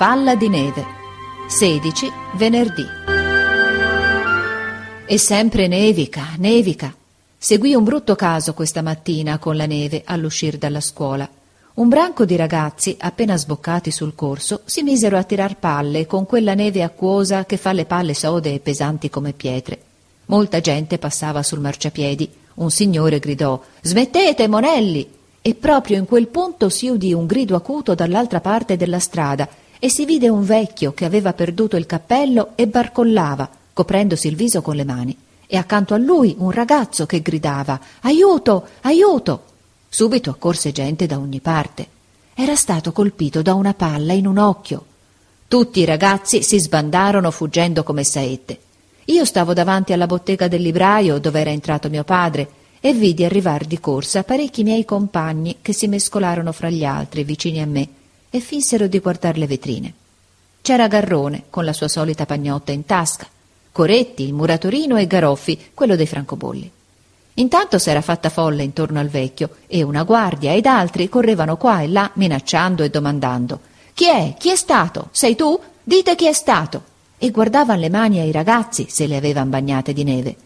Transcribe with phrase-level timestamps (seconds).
[0.00, 0.82] Palla di neve.
[1.46, 2.86] 16 venerdì.
[5.04, 6.94] E sempre nevica, nevica.
[7.36, 11.28] Seguì un brutto caso questa mattina con la neve all'uscir dalla scuola.
[11.74, 16.54] Un branco di ragazzi, appena sboccati sul corso, si misero a tirar palle con quella
[16.54, 19.82] neve acquosa che fa le palle sode e pesanti come pietre.
[20.24, 22.30] Molta gente passava sul marciapiedi.
[22.54, 25.18] Un signore gridò Smettete, monelli!
[25.42, 29.46] E proprio in quel punto si udì un grido acuto dall'altra parte della strada
[29.82, 34.60] e si vide un vecchio che aveva perduto il cappello e barcollava, coprendosi il viso
[34.60, 35.16] con le mani,
[35.46, 39.44] e accanto a lui un ragazzo che gridava Aiuto, aiuto!
[39.88, 41.88] Subito accorse gente da ogni parte.
[42.34, 44.84] Era stato colpito da una palla in un occhio.
[45.48, 48.60] Tutti i ragazzi si sbandarono fuggendo come saette.
[49.06, 52.48] Io stavo davanti alla bottega del libraio dove era entrato mio padre
[52.80, 57.60] e vidi arrivar di corsa parecchi miei compagni che si mescolarono fra gli altri vicini
[57.60, 57.88] a me
[58.30, 59.92] e finsero di guardar le vetrine.
[60.62, 63.26] C'era Garrone con la sua solita pagnotta in tasca,
[63.72, 66.70] Coretti, il muratorino e Garoffi, quello dei francobolli.
[67.34, 71.88] Intanto s'era fatta folla intorno al vecchio e una guardia ed altri correvano qua e
[71.88, 73.60] là minacciando e domandando
[73.94, 74.34] Chi è?
[74.36, 75.08] Chi è stato?
[75.12, 75.58] Sei tu?
[75.82, 76.82] Dite chi è stato
[77.16, 80.36] e guardava le mani ai ragazzi se le avevan bagnate di neve.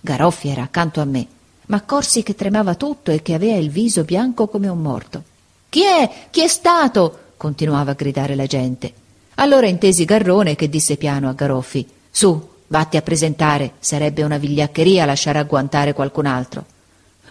[0.00, 1.26] Garoffi era accanto a me,
[1.66, 5.22] ma accorsi che tremava tutto e che aveva il viso bianco come un morto.
[5.68, 6.26] Chi è?
[6.30, 7.20] Chi è stato?
[7.36, 8.92] Continuava a gridare la gente.
[9.36, 15.04] Allora intesi Garrone che disse piano a Garoffi Su, vatti a presentare, sarebbe una vigliaccheria
[15.04, 16.64] lasciare agguantare qualcun altro.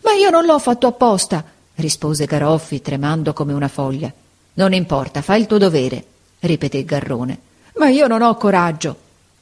[0.03, 1.43] Ma io non l'ho fatto apposta,
[1.75, 4.11] rispose Garoffi tremando come una foglia.
[4.55, 6.03] Non importa, fai il tuo dovere,
[6.39, 7.39] ripeté Garrone.
[7.77, 8.95] Ma io non ho coraggio.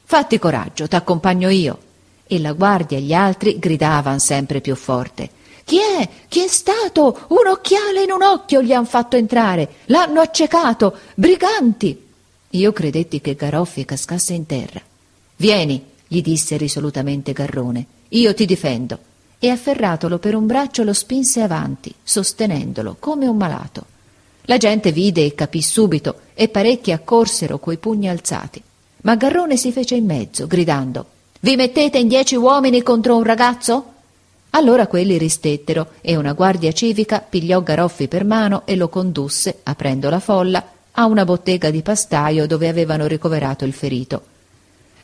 [0.04, 1.78] Fatti coraggio, t'accompagno io.
[2.26, 5.28] E la guardia e gli altri gridavan sempre più forte.
[5.64, 6.08] Chi è?
[6.32, 7.26] Chi è stato?
[7.28, 9.68] Un occhiale in un occhio gli han fatto entrare.
[9.88, 10.96] L'hanno accecato.
[11.14, 12.06] Briganti.
[12.48, 14.80] Io credetti che Garoffi cascasse in terra.
[15.36, 17.84] Vieni, gli disse risolutamente Garrone.
[18.08, 18.98] Io ti difendo.
[19.38, 23.84] E afferratolo per un braccio lo spinse avanti, sostenendolo come un malato.
[24.44, 28.62] La gente vide e capì subito e parecchi accorsero coi pugni alzati.
[29.02, 31.04] Ma Garrone si fece in mezzo, gridando
[31.40, 33.91] Vi mettete in dieci uomini contro un ragazzo?
[34.54, 40.10] Allora quelli ristettero e una guardia civica pigliò Garoffi per mano e lo condusse, aprendo
[40.10, 44.24] la folla, a una bottega di pastaio dove avevano ricoverato il ferito.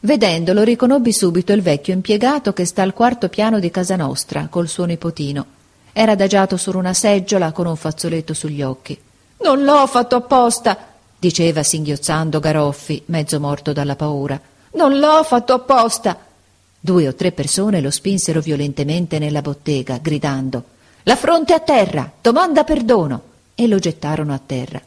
[0.01, 4.69] Vedendolo riconobbi subito il vecchio impiegato che sta al quarto piano di casa nostra col
[4.69, 5.47] suo nipotino.
[5.93, 8.97] Era adagiato su una seggiola con un fazzoletto sugli occhi.
[9.41, 10.77] Non l'ho fatto apposta,
[11.19, 14.39] diceva singhiozzando Garoffi, mezzo morto dalla paura.
[14.73, 16.27] Non l'ho fatto apposta.
[16.81, 20.65] Due o tre persone lo spinsero violentemente nella bottega, gridando
[21.05, 23.23] La fronte a terra, domanda perdono,
[23.55, 24.81] e lo gettarono a terra.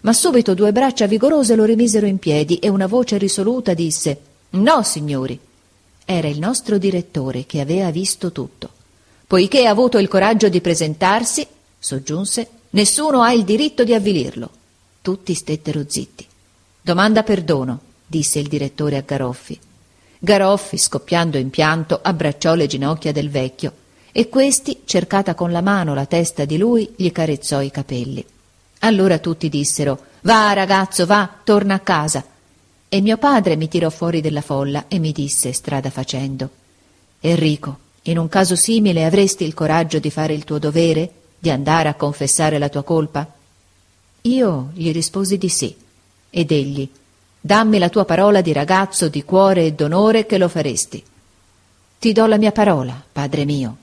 [0.00, 4.18] Ma subito due braccia vigorose lo rimisero in piedi e una voce risoluta disse
[4.50, 5.38] No, signori.
[6.04, 8.70] Era il nostro direttore che aveva visto tutto.
[9.26, 11.46] Poiché ha avuto il coraggio di presentarsi,
[11.78, 14.50] soggiunse, Nessuno ha il diritto di avvilirlo.
[15.00, 16.26] Tutti stettero zitti.
[16.82, 19.58] Domanda perdono, disse il direttore a Garoffi.
[20.18, 23.72] Garoffi, scoppiando in pianto, abbracciò le ginocchia del vecchio
[24.12, 28.24] e questi, cercata con la mano la testa di lui, gli carezzò i capelli.
[28.80, 32.24] Allora tutti dissero Va, ragazzo, va, torna a casa.
[32.88, 36.48] E mio padre mi tirò fuori della folla e mi disse, strada facendo
[37.20, 41.10] Enrico, in un caso simile avresti il coraggio di fare il tuo dovere?
[41.38, 43.26] di andare a confessare la tua colpa?
[44.22, 45.76] Io gli risposi di sì.
[46.30, 46.88] Ed egli,
[47.46, 51.02] dammi la tua parola di ragazzo, di cuore e d'onore che lo faresti.
[51.98, 53.76] Ti do la mia parola, padre mio,